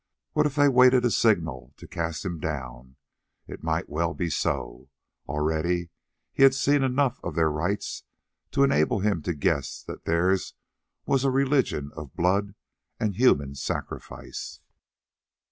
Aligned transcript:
What 0.33 0.47
if 0.47 0.55
they 0.55 0.67
waited 0.67 1.05
a 1.05 1.11
signal 1.11 1.75
to 1.77 1.87
cast 1.87 2.25
him 2.25 2.39
down? 2.39 2.95
It 3.45 3.61
might 3.61 3.87
well 3.87 4.15
be 4.15 4.31
so. 4.31 4.89
Already 5.27 5.91
he 6.33 6.41
had 6.41 6.55
seen 6.55 6.81
enough 6.81 7.19
of 7.23 7.35
their 7.35 7.51
rites 7.51 8.01
to 8.49 8.63
enable 8.63 9.01
him 9.01 9.21
to 9.21 9.35
guess 9.35 9.83
that 9.83 10.05
theirs 10.05 10.55
was 11.05 11.23
a 11.23 11.29
religion 11.29 11.91
of 11.95 12.15
blood 12.15 12.55
and 12.99 13.15
human 13.15 13.53
sacrifice. 13.53 14.59